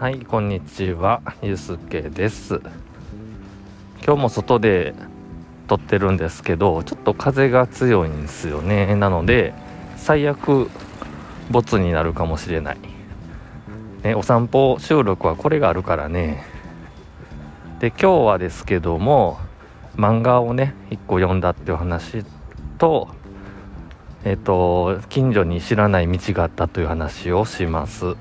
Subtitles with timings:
[0.00, 1.22] はいこんにちは。
[1.42, 2.60] ゆうすけです。
[4.06, 4.94] 今日も外で
[5.66, 8.94] 撮ってるんですけどちょっと風が強いんですよね。
[8.94, 9.54] なので
[9.96, 10.70] 最悪
[11.50, 12.78] ボツになるかもしれない、
[14.04, 16.44] ね、お散歩収録はこれがあるからね。
[17.80, 19.40] で今日はですけども
[19.96, 22.24] 漫画をね1個読んだっていう話
[22.78, 23.08] と
[24.22, 28.14] えっ、と近所に知らない道があったという話をします。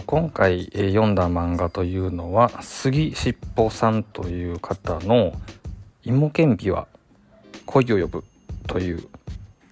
[0.00, 5.32] と、今回、読んだ漫画というのは杉しっぽさんという方の
[6.04, 6.86] 「芋けんぴは
[7.66, 8.24] 恋を呼ぶ」
[8.66, 9.06] という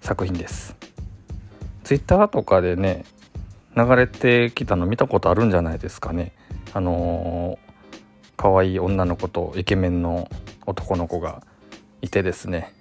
[0.00, 0.76] 作品です。
[1.84, 3.04] ツイッターとかでね
[3.76, 6.32] 流れてきたの見たことあるんじゃないですかね。
[6.74, 10.28] あのー、可愛い女の子とイケメンの
[10.66, 11.42] 男の子が
[12.02, 12.74] いてですね。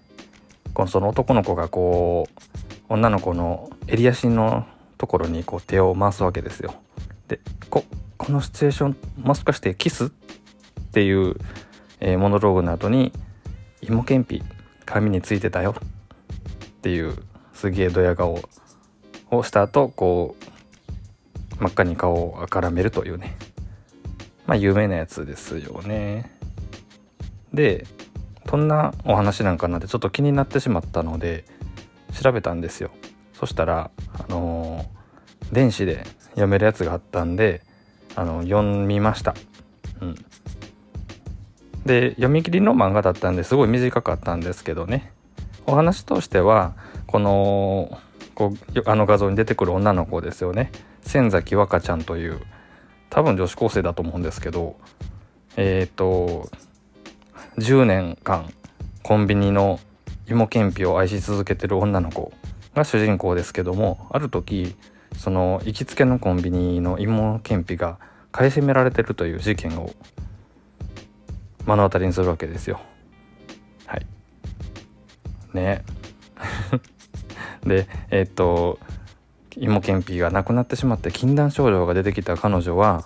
[0.74, 4.66] このその男の子がこう女の子の襟足の
[4.98, 6.74] ところにこう手を回すわけですよ。
[7.28, 7.40] で
[7.70, 7.84] こ
[8.18, 10.06] このシチュエーションもしかしてキス？
[10.06, 10.10] っ
[10.92, 11.36] ていう、
[12.00, 13.12] えー、モノローグの後に
[13.82, 14.44] 「芋けんぴ
[14.86, 17.16] 髪についてたよ」っていう
[17.54, 18.40] すげえドヤ顔
[19.30, 23.36] をした後こう真っ赤に顔をあからめるというね。
[24.46, 26.32] まあ有名なやつですよね。
[27.54, 27.86] で
[28.46, 31.44] どんなお話なんかなってちょっと気になってしまったので
[32.14, 32.92] 調べたんですよ。
[33.34, 36.06] そしたらあのー、電子で
[36.38, 37.62] 読めるやつがあったんで
[38.16, 39.36] あの読みました。
[40.02, 40.16] うん、
[41.86, 45.12] で読み切りの漫画だったんですごい短かったんですけどね。
[45.66, 46.76] お話としては
[47.08, 48.00] この
[48.36, 50.72] こうあの画像に出てくる女の子ですよね。
[51.02, 52.40] 千崎和歌ちゃんという
[53.10, 54.78] 多分女子高生だと思うんですけど
[55.56, 56.50] えっ、ー、と
[57.58, 58.54] 10年間
[59.02, 59.80] コンビニの
[60.28, 62.32] 芋けんぴを愛し続けてる女の子
[62.76, 64.76] が主人公ですけどもある時
[65.16, 68.00] その行きつけのコンビニの芋けんぴが
[68.32, 69.92] 買い占められてるという事件を
[71.66, 72.80] 目の当たりにするわけですよ。
[73.86, 74.06] はい。
[75.54, 75.84] ね。
[77.66, 78.80] でえー、っと
[79.56, 83.06] 芋けんぴがなくなってしまって禁断症状が出てきた彼女は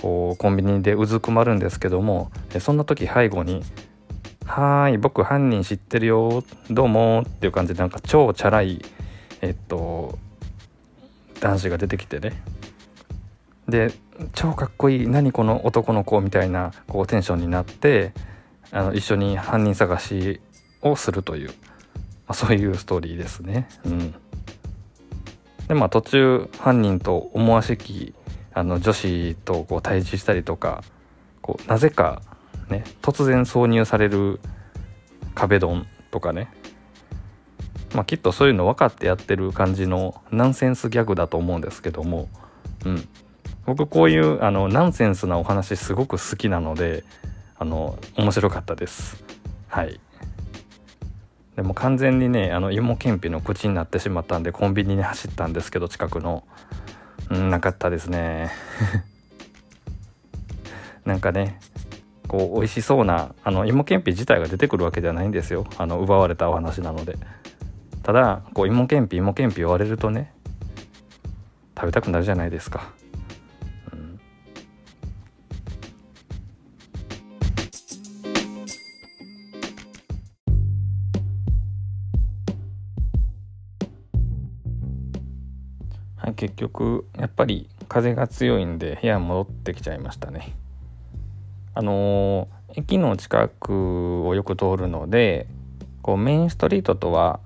[0.00, 3.62] こうコンビニでうずくまるんですけどもそんな時背後に
[4.44, 8.84] 「はーい僕犯人知ってるよどうも」っていう感じでなんか超チャラい
[9.40, 10.18] えっと
[11.44, 12.32] 男子が出てきてね。
[13.68, 13.92] で
[14.34, 18.12] 超かっこいい何この男の子みたいなこうテンションになって
[18.70, 20.40] あの一緒に犯人探し
[20.80, 21.54] をするという、ま
[22.28, 23.68] あ、そういうストーリーですね。
[23.84, 24.14] うん、
[25.68, 28.14] でまあ途中犯人と思わしき
[28.54, 30.82] あの女子とこう対峙したりとか
[31.42, 32.22] こうなぜか
[32.70, 34.40] ね突然挿入される
[35.34, 36.48] 壁ドンとかね。
[37.94, 42.28] まあ、きっとそういうの分かってやってる感じのナンセンスギャグだと思うんですけども、
[42.84, 43.08] うん、
[43.66, 47.04] 僕こういうあのナンセンスなお話すごく好きなので
[47.56, 49.24] あの面白かったです。
[49.68, 50.00] はい。
[51.54, 56.44] でも完全にねあの芋けんぴの口になってしまったんでコンビニに走ったんですけど近くの。
[57.30, 58.50] うんなかったですね。
[61.06, 61.60] なんかね
[62.26, 65.64] こう美味しそうなあの芋けんぴ自体が出てくるわけではないんですよ。
[65.78, 67.16] あの奪われたお話なので。
[68.04, 70.30] ただこう芋けんぴ芋けんぴ言われるとね
[71.74, 72.92] 食べたくなるじゃないですか。
[73.92, 74.20] うん、
[86.16, 90.54] はい結局やっぱり風が強いんで部屋戻ってきちゃいましたね。
[91.72, 95.46] あのー、駅の近くをよく通るので
[96.02, 97.40] こうメインストリートとは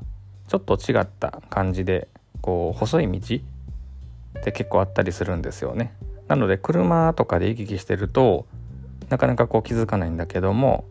[0.49, 2.09] ちょっと違った感じで
[2.41, 5.95] こう細い道って結構あったりするんですよね。
[6.27, 8.47] なので車とかで行き来してると
[9.09, 10.85] なかなかこう気づかないんだけども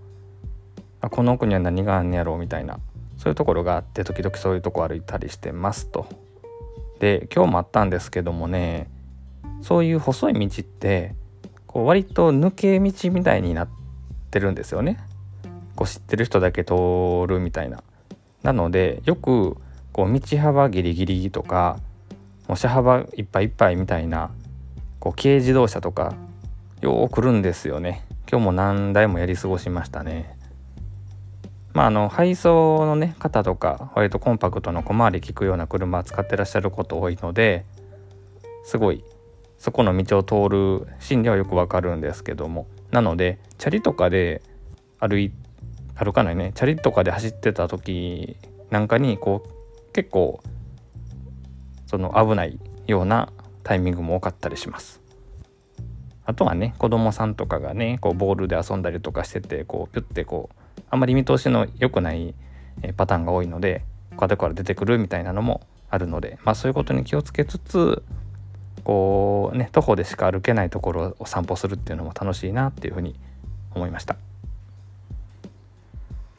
[1.01, 2.79] あこの奥には何があんねやろうみたいな
[3.17, 6.07] そういうところがあって時々そういうとこ歩いたりしてますと。
[6.99, 8.89] で今日もあったんですけどもね
[9.61, 11.15] そういう細い道って
[11.65, 13.67] こう割と抜け道みたいになっ
[14.31, 14.99] てるんですよね。
[15.75, 16.73] こう知ってる人だけ通
[17.27, 17.83] るみたいな。
[18.43, 19.57] なのでよく
[19.91, 21.79] こう道幅ギリギリとか
[22.47, 24.31] もう車幅いっぱいいっぱいみたいな
[24.99, 26.13] こう軽自動車とか
[26.81, 28.05] よう来るんですよね。
[28.29, 30.37] 今日も何台もやり過ごしましたね。
[31.73, 37.65] まああの配送のね方とか割とコンパクトの小回り利くような車使ってらっしゃること多いので
[38.63, 39.03] すごい
[39.57, 42.67] そこの道を通る心理はよくわかるんですけども。
[42.91, 44.41] なのでチャリとかで
[44.99, 45.31] 歩い
[45.97, 48.37] 歩かないねチャリとかで走ってた時
[48.69, 50.41] なんかにこう結構
[51.87, 53.31] その危ないような
[53.63, 55.01] タイミングも多かったりします。
[56.25, 62.35] あとはね子供さんとかがねこうボールで遊んだりとかしててこうピュッてこうあんまり見通しの良くない
[62.97, 63.83] パターンが多いので
[64.17, 68.03] 後から出てくるみたいなのもあるのでまあそういうことに気をつけつつ
[68.83, 73.15] こうね徒歩でしか歩けないところを散歩するっていうのも楽しいなっていうふうに
[73.73, 74.17] 思いました。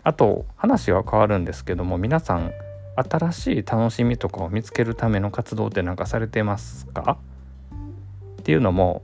[0.08, 2.50] あと話は変わるんですけども皆さん
[2.96, 7.18] 新しい楽しみとかを見つけるための活動って何かされてますか？
[8.40, 9.02] っていうのも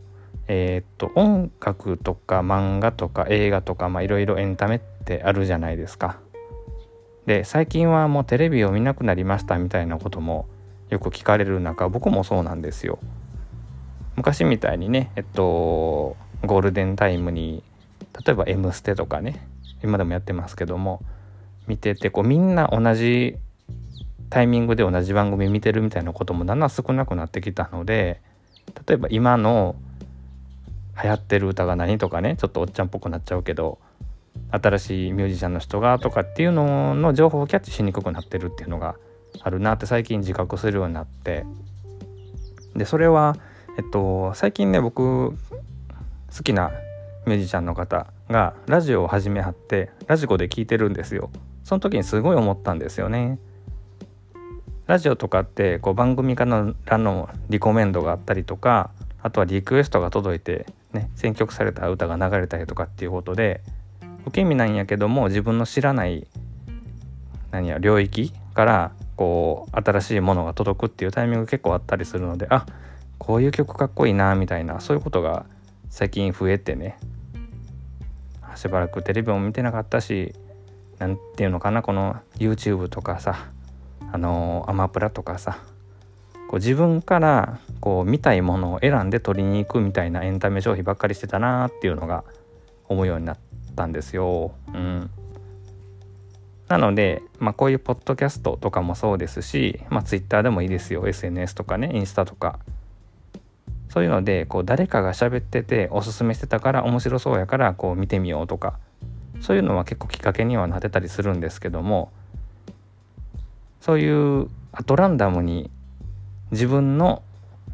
[0.49, 6.21] えー、っと音楽とか漫画とか映画とかいろいろエンタメってあるじゃないですか。
[7.27, 10.47] で最近はもうテレビを見なくなりましたみたいなことも
[10.89, 12.99] よく聞かれる中僕もそうなんですよ。
[14.17, 16.17] 昔みたいにねえっと
[16.47, 17.63] ゴールデンタイムに
[18.25, 19.47] 例えば「M ステ」とかね
[19.85, 21.03] 今でもやってますけども
[21.67, 23.37] 見ててこうみんな同じ
[24.31, 28.21] タイミングで同じ番組見てるみたいなこともだんだん少なくなってきたので
[28.87, 29.77] 例えば今の
[31.03, 33.79] 流行ってる歌が何とかねちょっとおっちゃんっぽくなっちゃうけど
[34.51, 38.97] 新しいミュージシャンの人がとかっていうのの情報をキャッチしにくくなってるっていうのが
[39.41, 41.45] あるなって最近自覚するようになって。
[42.75, 43.37] でそれは
[43.79, 45.37] えっと最近ね僕好
[46.43, 46.73] きな
[47.27, 51.31] ミュージシャンの方がラジオを始めはってラジコで聞いてるんですよ。
[51.63, 53.39] その時にすごい思ったんですよね。
[54.87, 58.91] ラジオとかってこう番組からのリコメンドがあったりとか
[59.23, 63.63] あとはリクエストが届いてね選曲された歌が流れたりとかっていうことで
[64.27, 66.27] 受け身なんやけども自分の知らない
[67.51, 72.67] 何や領域からこう新しいものが届くっていうタイミング結構あったりするのであ
[73.19, 75.47] こういう曲かっこいいなみたいなそういうことが
[75.89, 76.99] 最近増えてね。
[78.57, 80.35] しばらくテレビも見てなかったし
[80.99, 83.49] 何ていうのかなこの YouTube とかさ
[84.13, 85.59] あのアマプラとかさ
[86.49, 92.25] こう自分からこう見たいものを選んで取りに行くみたいなエンタメ消費ばっかりしてたなっていうのが
[92.89, 93.39] 思うようになっ
[93.75, 94.53] たんですよ。
[94.69, 95.11] うん、
[96.69, 101.07] なので、まあ、こういうポッドキャストとかもそうですし、まあ、Twitter でもいいですよ。
[101.07, 102.59] SNS とかねインスタとか。
[103.95, 108.77] そういうのでこう誰かが喋ってておすすめしてたから面白そうやからこう見てみようとか。
[109.41, 112.11] そういうのは結構きっかけにはなってたりするんですけども。
[113.81, 115.71] そういうアトランダムに
[116.51, 117.23] 自分の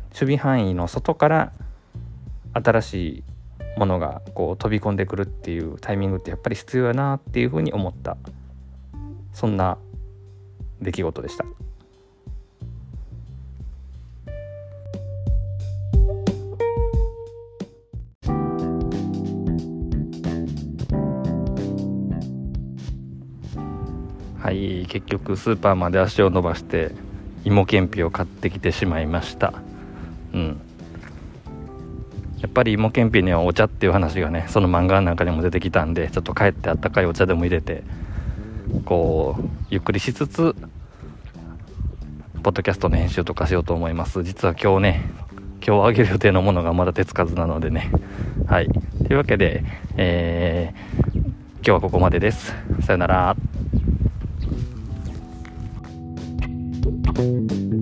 [0.09, 1.53] 守備範囲の外から
[2.53, 2.95] 新し
[3.77, 8.19] いものがこう飛び込んでくるっていうタイミングってやっぱり必要やなっていうふうに思った。
[9.33, 9.79] そんな
[10.83, 11.47] 出来事でした。
[24.91, 26.91] 結局スーパーまで足を伸ばして
[27.45, 29.55] 芋けんぴを買ってきてしまいました。
[30.35, 30.61] うん。
[32.41, 37.85] やっぱり芋けんぴにはお茶っていう話がねその漫画なんかにも出てきたんでちょっと帰ってあったかいお茶でも入れて
[38.85, 40.57] こうゆっくりしつつ
[42.43, 44.25] ポッドキャストの編集とかしようと思います。
[44.25, 45.11] 実は今日ね
[45.65, 47.93] 今日あげる予定のものがまだ手つかずなのでね。
[48.49, 48.69] はい。
[49.07, 49.63] というわけで、
[49.97, 52.55] えー、今日はここまでです。
[52.81, 53.37] さよなら。
[57.17, 57.80] Thank you.